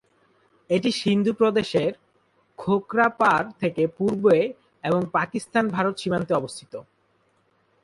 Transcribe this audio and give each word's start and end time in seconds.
এটি 0.69 0.89
সিন্ধু 0.91 1.31
প্রদেশের 1.33 1.91
খোখরাপাড় 2.59 3.47
থেকে 3.59 3.83
পূর্বে 3.87 4.37
এবং 4.83 5.01
পাকিস্তান-ভারত 5.11 5.95
সীমান্তে 5.97 6.33
অবস্থিত। 6.33 6.73